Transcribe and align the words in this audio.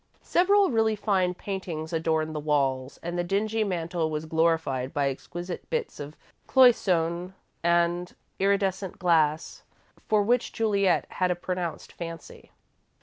Several 0.23 0.71
really 0.71 0.95
fine 0.95 1.35
paintings 1.35 1.93
adorned 1.93 2.33
the 2.33 2.39
walls, 2.39 2.97
and 3.03 3.19
the 3.19 3.23
dingy 3.23 3.63
mantel 3.63 4.09
was 4.09 4.25
glorified 4.25 4.95
by 4.95 5.09
exquisite 5.11 5.69
bits 5.69 5.99
of 5.99 6.17
Cloisonne 6.47 7.35
and 7.61 8.15
iridescent 8.39 8.97
glass, 8.97 9.61
for 10.09 10.23
which 10.23 10.53
Juliet 10.53 11.05
had 11.11 11.29
a 11.29 11.35
pronounced 11.35 11.91
fancy. 11.93 12.49